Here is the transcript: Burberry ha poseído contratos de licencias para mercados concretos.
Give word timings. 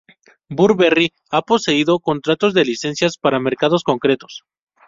Burberry 0.49 1.11
ha 1.29 1.43
poseído 1.43 1.99
contratos 1.99 2.55
de 2.55 2.65
licencias 2.65 3.19
para 3.19 3.39
mercados 3.47 3.83
concretos. 3.83 4.41